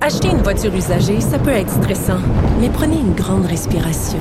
[0.00, 2.18] Acheter une voiture usagée, ça peut être stressant,
[2.60, 4.18] mais prenez une grande respiration.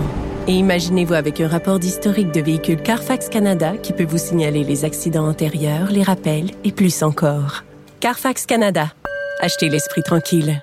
[0.47, 4.85] Et imaginez-vous avec un rapport d'historique de véhicule Carfax Canada qui peut vous signaler les
[4.85, 7.63] accidents antérieurs, les rappels et plus encore.
[7.99, 8.91] Carfax Canada.
[9.39, 10.61] Achetez l'esprit tranquille.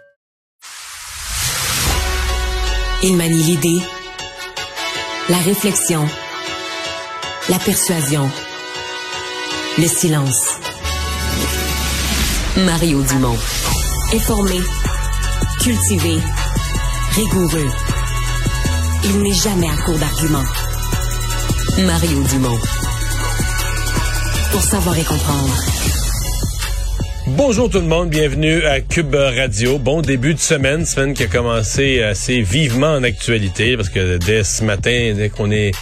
[3.02, 3.80] Il manie l'idée,
[5.28, 6.04] la réflexion,
[7.48, 8.28] la persuasion,
[9.78, 10.58] le silence.
[12.58, 13.36] Mario Dumont.
[14.12, 14.58] Informé,
[15.60, 16.18] cultivé,
[17.16, 17.70] rigoureux.
[19.04, 20.44] Il n'est jamais à court d'arguments.
[21.84, 22.58] Mario Dumont.
[24.52, 25.54] Pour savoir et comprendre.
[27.28, 29.78] Bonjour tout le monde, bienvenue à Cube Radio.
[29.78, 34.44] Bon début de semaine, semaine qui a commencé assez vivement en actualité parce que dès
[34.44, 35.72] ce matin, dès qu'on est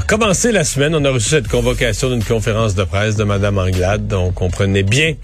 [0.00, 4.06] commencé la semaine, on a reçu cette convocation d'une conférence de presse de Mme Anglade,
[4.08, 5.14] donc on comprenait bien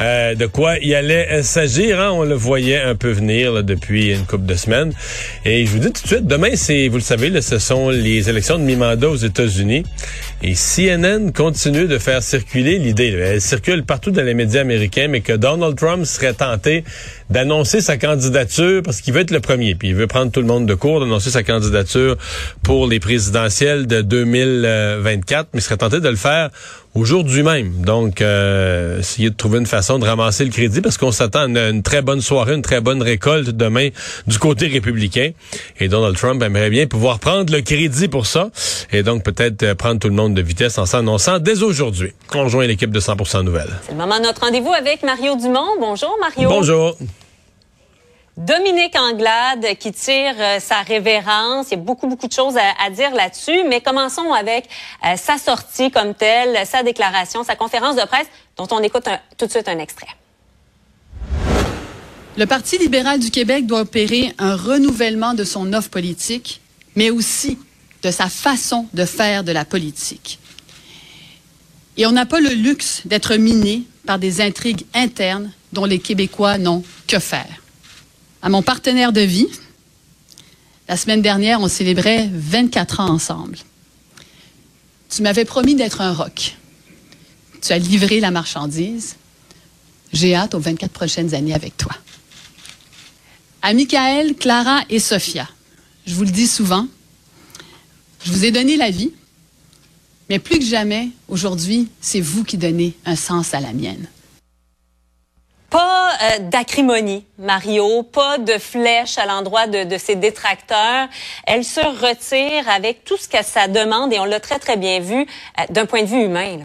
[0.00, 2.00] euh, de quoi il allait euh, s'agir.
[2.00, 2.10] Hein?
[2.12, 4.92] On le voyait un peu venir là, depuis une couple de semaines.
[5.44, 7.90] Et je vous dis tout de suite, demain, c'est, vous le savez, là, ce sont
[7.90, 9.84] les élections de mi-mandat aux États-Unis.
[10.42, 15.22] Et CNN continue de faire circuler l'idée, elle circule partout dans les médias américains, mais
[15.22, 16.84] que Donald Trump serait tenté
[17.30, 20.46] d'annoncer sa candidature parce qu'il veut être le premier, puis il veut prendre tout le
[20.46, 22.18] monde de court, d'annoncer sa candidature
[22.62, 26.50] pour les présidentielles de 2024, mais il serait tenté de le faire
[26.96, 27.82] aujourd'hui même.
[27.82, 31.46] Donc, euh, essayer de trouver une façon de ramasser le crédit parce qu'on s'attend à
[31.46, 33.88] une, une très bonne soirée, une très bonne récolte demain
[34.26, 35.30] du côté républicain.
[35.78, 38.50] Et Donald Trump aimerait bien pouvoir prendre le crédit pour ça
[38.92, 42.12] et donc peut-être euh, prendre tout le monde de vitesse en s'annonçant dès aujourd'hui.
[42.34, 43.70] On rejoint l'équipe de 100% Nouvelles.
[43.82, 45.76] C'est le moment de notre rendez-vous avec Mario Dumont.
[45.78, 46.48] Bonjour, Mario.
[46.48, 46.96] Bonjour.
[48.36, 51.68] Dominique Anglade qui tire euh, sa révérence.
[51.70, 54.68] Il y a beaucoup, beaucoup de choses à, dire là-dessus, mais commençons avec
[55.06, 58.26] euh, sa sortie comme telle, sa déclaration, sa conférence de presse,
[58.58, 59.08] dont on écoute
[59.38, 60.08] tout de suite un extrait.
[62.36, 66.60] Le Parti libéral du Québec doit opérer un renouvellement de son offre politique,
[66.94, 67.58] mais aussi
[68.02, 70.38] de sa façon de faire de la politique.
[71.96, 76.58] Et on n'a pas le luxe d'être miné par des intrigues internes dont les Québécois
[76.58, 77.62] n'ont que faire.
[78.46, 79.48] À mon partenaire de vie,
[80.86, 83.58] la semaine dernière, on célébrait 24 ans ensemble.
[85.10, 86.54] Tu m'avais promis d'être un roc.
[87.60, 89.16] Tu as livré la marchandise.
[90.12, 91.90] J'ai hâte aux 24 prochaines années avec toi.
[93.62, 95.48] À Michael, Clara et Sophia,
[96.06, 96.86] je vous le dis souvent,
[98.24, 99.10] je vous ai donné la vie,
[100.30, 104.06] mais plus que jamais, aujourd'hui, c'est vous qui donnez un sens à la mienne.
[106.22, 111.08] Euh, d'acrimonie, Mario, pas de flèche à l'endroit de, de ses détracteurs.
[111.46, 115.00] Elle se retire avec tout ce que ça demande, et on l'a très, très bien
[115.00, 116.58] vu euh, d'un point de vue humain.
[116.58, 116.64] Là.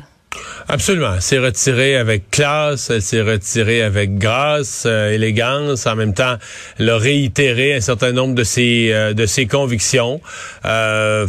[0.69, 1.16] Absolument.
[1.16, 5.85] Elle s'est retirée avec classe, elle s'est retirée avec grâce, euh, élégance.
[5.85, 6.38] En même temps,
[6.79, 10.22] elle a réitéré un certain nombre de ses, euh, de ses convictions.
[10.66, 11.28] Euh,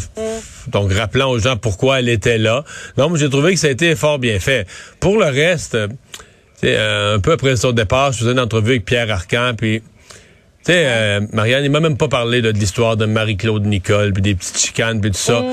[0.69, 2.65] Donc, rappelant aux gens pourquoi elle était là.
[2.97, 4.69] Donc, j'ai trouvé que ça a été fort bien fait.
[5.01, 5.77] Pour le reste,
[6.65, 9.83] euh, un peu après son départ, je faisais une entrevue avec Pierre Arcan, puis...
[10.65, 14.13] Tu sais, euh, Marianne, il m'a même pas parlé là, de l'histoire de Marie-Claude Nicole,
[14.13, 15.45] puis des petites chicanes, puis tout ça.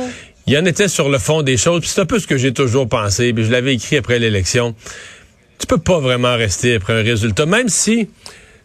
[0.45, 2.37] Il y en était sur le fond des choses, puis c'est un peu ce que
[2.37, 4.75] j'ai toujours pensé, puis je l'avais écrit après l'élection.
[5.57, 8.07] Tu peux pas vraiment rester après un résultat, même si,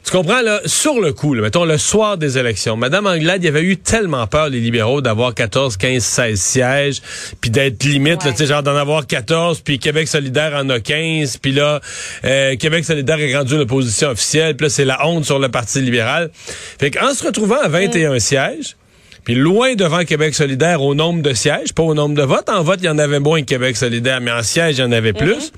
[0.05, 3.47] tu comprends, là, sur le coup, là, mettons, le soir des élections, Madame Anglade, il
[3.47, 7.03] y avait eu tellement peur, les libéraux, d'avoir 14, 15, 16 sièges,
[7.41, 10.79] puis d'être limite, là, tu sais, genre d'en avoir 14, puis Québec solidaire en a
[10.79, 11.81] 15, puis là,
[12.25, 15.81] euh, Québec solidaire est rendu l'opposition officielle, puis là, c'est la honte sur le Parti
[15.81, 16.31] libéral.
[16.35, 18.77] Fait qu'en se retrouvant à 21 sièges,
[19.25, 22.51] puis loin devant Québec solidaire au nombre de sièges, pas au nombre de votes.
[22.51, 24.85] En vote, il y en avait moins que Québec solidaire, mais en sièges, il y
[24.85, 25.51] en avait plus.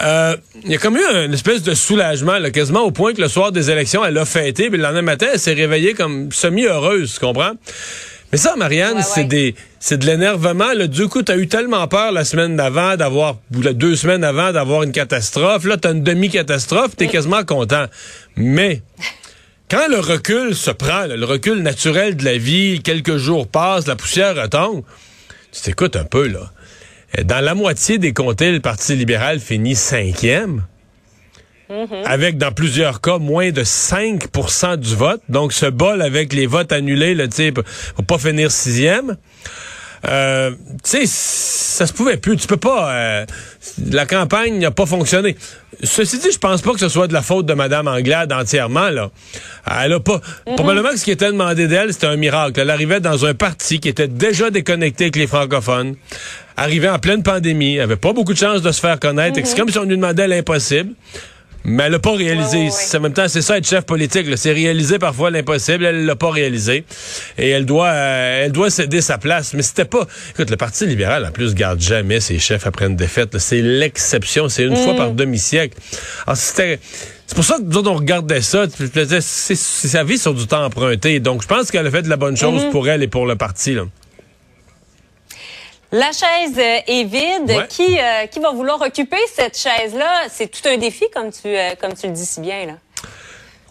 [0.00, 3.20] Euh, il y a comme eu une espèce de soulagement, là, quasiment au point que
[3.20, 6.32] le soir des élections, elle a fêté, puis le lendemain matin, elle s'est réveillée comme
[6.32, 7.52] semi-heureuse, tu comprends?
[8.32, 10.72] Mais ça, Marianne, Ouais, c'est des c'est de l'énervement.
[10.72, 10.86] Là.
[10.86, 14.52] Du coup, t'as eu tellement peur la semaine d'avant d'avoir, ou la deux semaines avant
[14.52, 15.64] d'avoir une catastrophe.
[15.64, 17.86] Là, t'as une demi-catastrophe, t'es quasiment content.
[18.36, 18.80] Mais
[19.68, 23.86] quand le recul se prend, là, le recul naturel de la vie, quelques jours passent,
[23.86, 24.82] la poussière retombe,
[25.50, 26.52] tu t'écoutes un peu, là.
[27.18, 30.62] Euh, Dans la moitié des comtés, le Parti libéral finit cinquième.
[31.70, 32.04] Mm-hmm.
[32.04, 35.22] avec dans plusieurs cas moins de 5% du vote.
[35.30, 37.60] Donc ce bol avec les votes annulés, le type
[37.94, 39.16] pour pas finir sixième.
[40.08, 40.50] Euh,
[40.82, 42.36] tu sais, ça se pouvait plus.
[42.36, 42.92] Tu peux pas.
[42.92, 43.26] Euh,
[43.90, 45.36] la campagne n'a pas fonctionné.
[45.82, 48.88] Ceci dit, je pense pas que ce soit de la faute de Mme Anglade entièrement.
[48.88, 49.10] Là,
[49.66, 50.20] elle a pas.
[50.46, 50.54] Mm-hmm.
[50.56, 52.60] Probablement que ce qui était demandé d'elle, c'était un miracle.
[52.60, 55.94] Elle arrivait dans un parti qui était déjà déconnecté avec les francophones,
[56.56, 59.36] arrivait en pleine pandémie, avait pas beaucoup de chances de se faire connaître.
[59.36, 59.58] C'est mm-hmm.
[59.58, 60.94] comme si on lui demandait l'impossible.
[61.64, 62.68] Mais elle l'a pas réalisé.
[62.96, 64.26] En même temps, c'est ça être chef politique.
[64.36, 65.84] C'est réaliser parfois l'impossible.
[65.84, 66.84] Elle l'a pas réalisé.
[67.38, 69.54] Et elle doit euh, elle doit céder sa place.
[69.54, 70.06] Mais c'était pas.
[70.30, 73.38] Écoute, le Parti libéral, en plus, garde jamais ses chefs après une défaite.
[73.38, 74.48] C'est l'exception.
[74.48, 74.96] C'est une fois mm.
[74.96, 75.78] par demi-siècle.
[76.26, 76.80] Alors, c'était.
[77.26, 78.66] C'est pour ça que nous autres, on regardait ça.
[79.20, 81.20] C'est sa vie sur du temps emprunté.
[81.20, 82.70] Donc, je pense qu'elle a fait de la bonne chose mm-hmm.
[82.70, 83.74] pour elle et pour le parti.
[83.74, 83.84] Là.
[85.94, 87.66] La chaise euh, est vide.
[87.68, 90.22] Qui, euh, qui va vouloir occuper cette chaise-là?
[90.30, 92.64] C'est tout un défi, comme tu, euh, comme tu le dis si bien.
[92.64, 92.72] Là.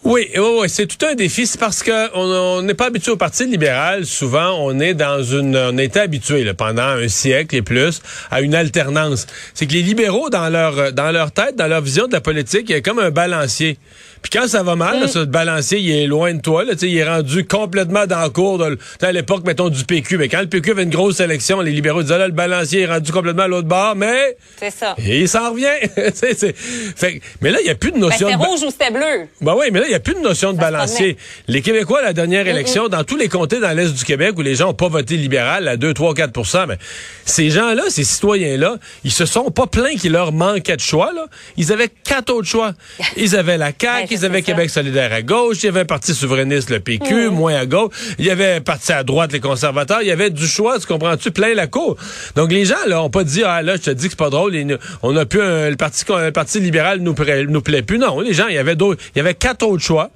[0.04, 1.48] Oui, oui, oui c'est tout un défi.
[1.48, 4.06] C'est parce qu'on n'est pas habitué au Parti libéral.
[4.06, 8.40] Souvent, on est dans une, on était habitué là, pendant un siècle et plus à
[8.40, 9.26] une alternance.
[9.52, 12.66] C'est que les libéraux, dans leur, dans leur tête, dans leur vision de la politique,
[12.68, 13.78] il y a comme un balancier.
[14.22, 16.64] Puis quand ça va mal, ce balancier, il est loin de toi.
[16.64, 18.58] Là, il est rendu complètement dans le cours.
[18.58, 20.18] De, à l'époque, mettons, du PQ.
[20.18, 22.86] Mais quand le PQ avait une grosse élection, les libéraux disaient, là, le balancier est
[22.86, 24.36] rendu complètement à l'autre bord, mais...
[24.58, 24.94] C'est ça.
[24.98, 25.66] Et il s'en revient.
[26.96, 28.28] fait, mais là, il n'y a plus de notion...
[28.28, 29.26] Ben, c'était rouge ou c'était bleu.
[29.40, 31.16] Ben oui, mais là, il n'y a plus de notion de balancier.
[31.48, 34.54] Les Québécois, la dernière élection, dans tous les comtés dans l'Est du Québec où les
[34.54, 36.78] gens n'ont pas voté libéral à 2, 3, 4 mais
[37.24, 41.12] ces gens-là, ces citoyens-là, ils se sont pas plaints qu'il leur manquait de choix.
[41.12, 41.26] Là.
[41.56, 42.72] Ils avaient quatre autres choix.
[43.16, 46.14] Ils avaient la CAQ, ils avaient Québec solidaire à gauche, il y avait un parti
[46.14, 50.02] souverainiste, le PQ, moins à gauche, il y avait un parti à droite, les conservateurs,
[50.02, 51.96] il y avait du choix, tu comprends-tu, plein la cour.
[52.36, 54.30] Donc les gens, là, ont pas dit, ah là, je te dis que c'est pas
[54.30, 54.54] drôle,
[55.02, 57.14] on a plus le parti, le parti libéral nous,
[57.48, 57.98] nous plaît plus.
[57.98, 60.10] Non, les gens, il y avait d'autres, il y avait quatre autres choix.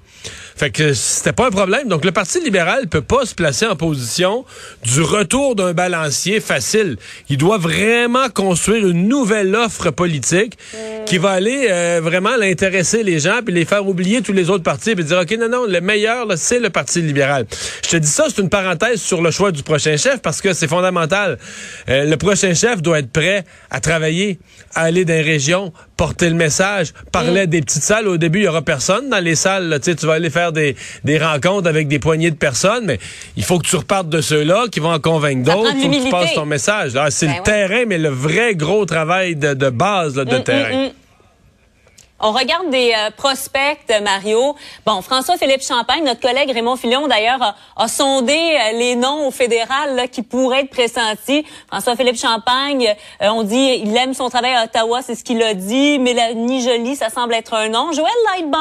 [0.56, 1.88] Fait que c'était pas un problème.
[1.88, 4.44] Donc le Parti libéral peut pas se placer en position
[4.84, 6.96] du retour d'un balancier facile.
[7.28, 10.56] Il doit vraiment construire une nouvelle offre politique
[11.04, 14.64] qui va aller euh, vraiment l'intéresser les gens puis les faire oublier tous les autres
[14.64, 17.46] partis puis dire OK non non, le meilleur c'est le Parti libéral.
[17.84, 20.52] Je te dis ça, c'est une parenthèse sur le choix du prochain chef parce que
[20.52, 21.38] c'est fondamental.
[21.88, 24.38] Euh, le prochain chef doit être prêt à travailler,
[24.74, 28.08] à aller dans les régions, porter le message, parler des petites salles.
[28.08, 29.78] Au début, il y aura personne dans les salles.
[29.82, 32.98] Tu vas aller faire des, des rencontres avec des poignées de personnes, mais
[33.36, 35.72] il faut que tu repartes de ceux-là qui vont en convaincre d'autres.
[35.76, 36.92] Il faut que tu passes ton message.
[37.10, 40.44] C'est ben le terrain, mais le vrai gros travail de, de base de mm, mm,
[40.44, 40.86] terrain.
[40.86, 40.90] Mm.
[42.18, 44.56] On regarde des euh, prospects, Mario.
[44.86, 49.96] Bon, François-Philippe Champagne, notre collègue Raymond Fillon, d'ailleurs, a, sondé euh, les noms au fédéral
[49.96, 51.44] là, qui pourraient être pressentis.
[51.68, 55.52] François-Philippe Champagne, euh, on dit il aime son travail à Ottawa, c'est ce qu'il a
[55.52, 55.98] dit.
[55.98, 57.92] Mélanie Jolie, ça semble être un nom.
[57.92, 58.58] Joël Lightband,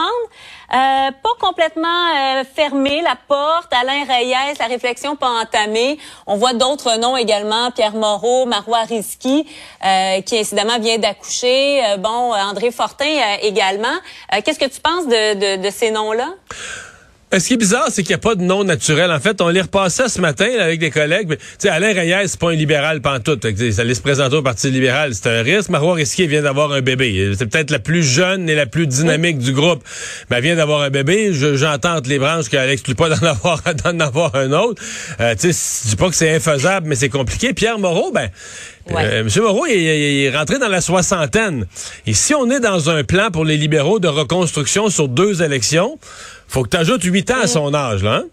[0.73, 3.71] euh, pas complètement euh, fermé la porte.
[3.71, 5.97] Alain Reyes, la réflexion pas entamée.
[6.27, 7.71] On voit d'autres noms également.
[7.71, 9.47] Pierre Moreau, Marois Risky,
[9.85, 11.81] euh, qui incidemment vient d'accoucher.
[11.99, 13.05] bon, André Fortin
[13.41, 13.95] également.
[14.43, 16.29] Qu'est-ce que tu penses de, de, de ces noms-là?
[17.35, 19.11] Ben, ce qui est bizarre, c'est qu'il n'y a pas de nom naturel.
[19.11, 21.27] En fait, on les repassait ce matin avec des collègues.
[21.31, 23.45] Tu sais, Alain Reyes, c'est pas un libéral pantoute.
[23.71, 25.13] Ça allait se présenter au Parti libéral.
[25.13, 25.67] C'est un risque.
[25.69, 27.33] Marois Risquier vient d'avoir un bébé.
[27.37, 29.83] C'est peut-être la plus jeune et la plus dynamique du groupe.
[30.29, 31.31] Mais elle vient d'avoir un bébé.
[31.33, 34.81] J'entends entre les branches qu'elle n'exclut pas d'en avoir, d'en avoir un autre.
[35.19, 37.53] Euh, tu sais, je dis pas que c'est infaisable, mais c'est compliqué.
[37.53, 38.29] Pierre Moreau, ben,
[38.91, 39.29] euh, M.
[39.41, 41.65] Moreau il, est rentré dans la soixantaine.
[42.07, 45.97] Et si on est dans un plan pour les libéraux de reconstruction sur deux élections,
[46.47, 48.17] faut que tu ajoutes 8 ans à son âge, là.
[48.17, 48.25] Hein?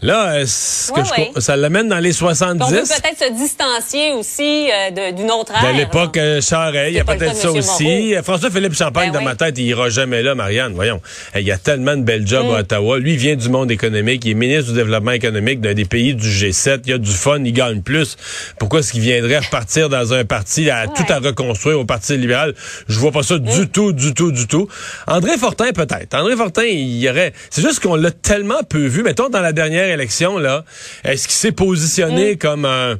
[0.00, 2.62] Là, euh, ça l'amène dans les 70.
[2.62, 5.64] on peut peut-être se distancier aussi euh, d'une autre ère.
[5.64, 6.40] À l'époque, euh,
[6.88, 8.14] il y a peut-être ça aussi.
[8.22, 10.74] François-Philippe Champagne, ben dans ma tête, il ira jamais là, Marianne.
[10.74, 11.00] Voyons.
[11.34, 12.60] Il y a tellement de belles jobs à mm.
[12.60, 12.98] Ottawa.
[13.00, 14.24] Lui, il vient du monde économique.
[14.24, 16.82] Il est ministre du développement économique d'un des pays du G7.
[16.84, 17.42] Il y a du fun.
[17.44, 18.16] Il gagne plus.
[18.60, 22.54] Pourquoi est-ce qu'il viendrait repartir dans un parti à tout à reconstruire au Parti libéral?
[22.88, 23.68] Je vois pas ça du mm.
[23.68, 24.68] tout, du tout, du tout.
[25.08, 26.14] André Fortin, peut-être.
[26.14, 27.32] André Fortin, il y aurait...
[27.50, 29.02] C'est juste qu'on l'a tellement peu vu.
[29.02, 30.64] Mettons, dans la dernière élection, là,
[31.04, 32.38] est-ce qu'il s'est positionné mm.
[32.38, 32.96] comme un,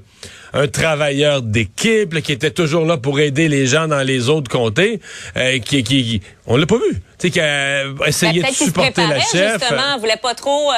[0.72, 5.00] travailleur d'équipe qui était toujours là pour aider les gens dans les autres comtés?
[5.36, 6.94] Euh, qui, qui, on l'a pas vu.
[6.94, 9.60] Tu sais, qui a essayé ben, de supporter la chef.
[9.60, 10.74] Justement, voulait pas trop, euh,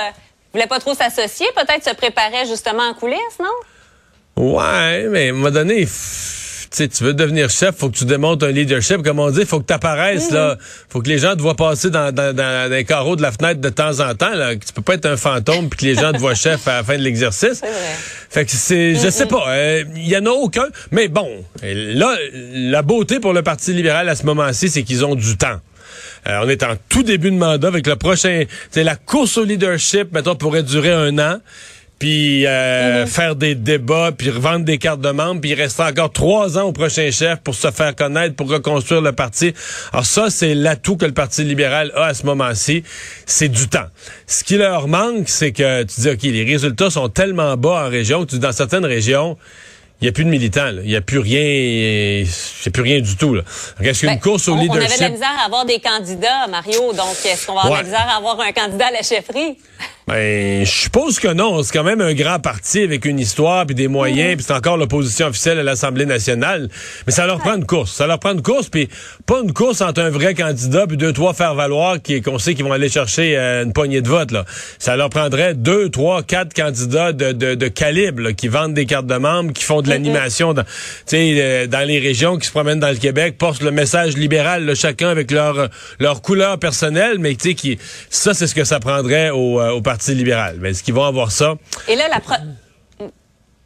[0.52, 1.46] voulait pas trop s'associer.
[1.54, 3.46] Peut-être se préparait justement en coulisses, non?
[4.36, 5.86] Ouais, mais à un moment donné,
[6.70, 9.02] tu tu veux devenir chef, faut que tu démontres un leadership.
[9.02, 10.56] Comme on dit, faut que tu apparaisses, là.
[10.88, 13.60] Faut que les gens te voient passer dans, dans, dans, les carreaux de la fenêtre
[13.60, 14.54] de temps en temps, là.
[14.54, 16.84] Tu peux pas être un fantôme puis que les gens te voient chef à la
[16.84, 17.62] fin de l'exercice.
[18.30, 20.66] Fait que c'est, je sais pas, il euh, y en a aucun.
[20.92, 21.28] Mais bon,
[21.62, 25.60] là, la beauté pour le Parti libéral à ce moment-ci, c'est qu'ils ont du temps.
[26.26, 30.12] on est en tout début de mandat avec le prochain, c'est la course au leadership,
[30.12, 31.40] mettons, pourrait durer un an
[32.00, 33.06] puis euh, mhm.
[33.06, 36.62] faire des débats, puis revendre des cartes de membres, puis il reste encore trois ans
[36.62, 39.52] au prochain chef pour se faire connaître, pour reconstruire le parti.
[39.92, 42.82] Alors ça, c'est l'atout que le Parti libéral a à ce moment-ci,
[43.26, 43.86] c'est du temps.
[44.26, 47.90] Ce qui leur manque, c'est que tu dis, OK, les résultats sont tellement bas en
[47.90, 49.36] région que tu, dans certaines régions,
[50.00, 50.70] il n'y a plus de militants.
[50.82, 51.42] Il n'y a plus rien.
[51.42, 53.36] Il plus rien du tout.
[53.82, 54.80] Est-ce qu'une ben, course au leadership...
[54.80, 56.94] On avait de la misère à avoir des candidats, Mario.
[56.94, 59.58] Donc, est-ce qu'on va avoir de la misère à avoir un candidat à la chefferie?
[60.10, 61.62] Ben, je suppose que non.
[61.62, 64.76] C'est quand même un grand parti avec une histoire puis des moyens, puis c'est encore
[64.76, 66.68] l'opposition officielle à l'Assemblée nationale.
[67.06, 67.92] Mais ça leur prend une course.
[67.92, 68.88] Ça leur prend une course, puis
[69.24, 72.54] pas une course entre un vrai candidat puis deux, trois faire valoir qui qu'on sait
[72.54, 74.32] qu'ils vont aller chercher euh, une poignée de vote.
[74.32, 74.44] Là.
[74.80, 79.06] Ça leur prendrait deux, trois, quatre candidats de, de, de calibre qui vendent des cartes
[79.06, 80.64] de membres, qui font de l'animation dans,
[81.12, 85.08] euh, dans les régions, qui se promènent dans le Québec, portent le message libéral, chacun
[85.08, 85.68] avec leur
[86.00, 89.70] leur couleur personnelle, mais tu sais qui ça c'est ce que ça prendrait au, euh,
[89.70, 90.56] au parti libéral.
[90.60, 91.54] Mais est-ce qu'ils vont avoir ça?
[91.88, 92.20] Et là, la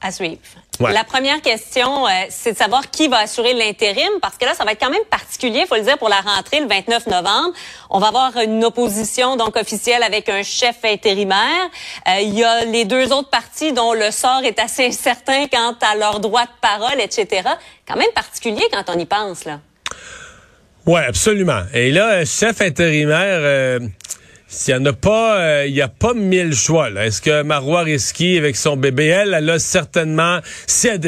[0.05, 0.39] à suivre.
[0.81, 4.65] La première question, euh, c'est de savoir qui va assurer l'intérim, parce que là, ça
[4.65, 7.55] va être quand même particulier, il faut le dire, pour la rentrée le 29 novembre.
[7.89, 11.71] On va avoir une opposition donc officielle avec un chef intérimaire.
[12.07, 15.75] Euh, il y a les deux autres partis dont le sort est assez incertain quant
[15.81, 17.49] à leur droit de parole, etc.
[17.89, 19.61] Quand même particulier quand on y pense, là.
[20.85, 21.63] Oui, absolument.
[21.73, 23.39] Et là, chef intérimaire...
[23.41, 23.79] Euh,
[24.55, 26.89] s'il n'y en a pas, euh, il n'y a pas mille choix.
[26.91, 30.39] Est-ce que Marois Risky, avec son bébé, elle, elle a certainement...
[30.67, 31.01] Si elle...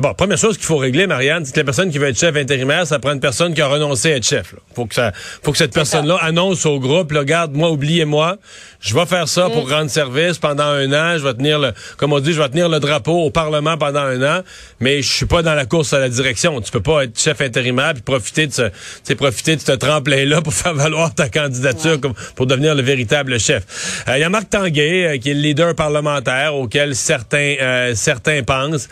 [0.00, 2.34] bon, première chose qu'il faut régler, Marianne, c'est que la personne qui veut être chef
[2.34, 4.54] intérimaire, ça prend une personne qui a renoncé à être chef.
[4.54, 8.38] Il faut que ça, faut que cette personne-là annonce au groupe, regarde, moi, oubliez-moi,
[8.80, 9.72] je vais faire ça pour mm.
[9.72, 12.68] rendre service pendant un an, je vais tenir le, comme on dit, je vais tenir
[12.68, 14.42] le drapeau au Parlement pendant un an,
[14.80, 16.60] mais je suis pas dans la course à la direction.
[16.60, 20.52] Tu peux pas être chef intérimaire puis profiter de ce, profiter de ce tremplin-là pour
[20.54, 24.04] faire valoir ta candidature comme, pour devenir le véritable chef.
[24.08, 27.94] Euh, il y a Marc Tanguay, euh, qui est le leader parlementaire auquel certains, euh,
[27.94, 28.88] certains pensent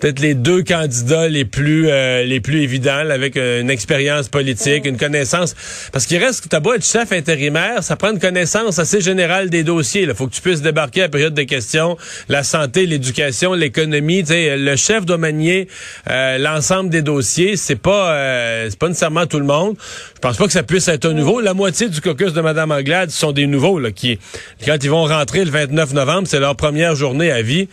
[0.00, 4.96] peut-être les deux candidats les plus euh, les plus évidents avec une expérience politique, une
[4.96, 5.54] connaissance
[5.92, 9.50] parce qu'il reste que t'as beau être chef intérimaire, ça prend une connaissance assez générale
[9.50, 10.02] des dossiers.
[10.02, 11.96] Il faut que tu puisses débarquer à la période de questions,
[12.28, 14.24] la santé, l'éducation, l'économie.
[14.28, 15.68] Le chef doit manier
[16.08, 17.56] euh, l'ensemble des dossiers.
[17.56, 19.76] C'est pas euh, c'est pas nécessairement tout le monde.
[20.14, 21.40] Je pense pas que ça puisse être un nouveau.
[21.40, 24.18] La moitié du caucus de Mme Anglade sont des nouveaux là, qui
[24.64, 27.68] quand ils vont rentrer le 29 novembre, c'est leur première journée à vie.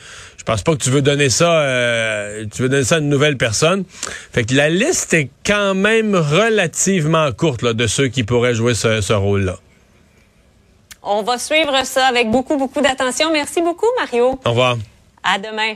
[0.48, 3.10] Je pense pas que tu veux donner ça, euh, tu veux donner ça à une
[3.10, 3.84] nouvelle personne.
[4.32, 8.74] Fait que la liste est quand même relativement courte là, de ceux qui pourraient jouer
[8.74, 9.58] ce, ce rôle-là.
[11.04, 13.30] On va suivre ça avec beaucoup, beaucoup d'attention.
[13.34, 14.40] Merci beaucoup, Mario.
[14.46, 14.78] Au revoir.
[15.22, 15.74] À demain.